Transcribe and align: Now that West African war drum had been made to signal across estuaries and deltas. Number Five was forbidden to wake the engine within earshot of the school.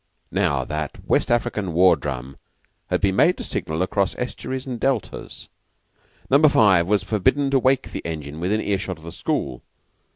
Now 0.31 0.65
that 0.65 1.05
West 1.05 1.29
African 1.29 1.73
war 1.73 1.95
drum 1.95 2.37
had 2.89 3.01
been 3.01 3.15
made 3.17 3.37
to 3.37 3.43
signal 3.43 3.83
across 3.83 4.15
estuaries 4.17 4.65
and 4.65 4.79
deltas. 4.79 5.47
Number 6.27 6.49
Five 6.49 6.87
was 6.87 7.03
forbidden 7.03 7.51
to 7.51 7.59
wake 7.59 7.91
the 7.91 8.01
engine 8.03 8.39
within 8.39 8.61
earshot 8.61 8.97
of 8.97 9.03
the 9.03 9.11
school. 9.11 9.61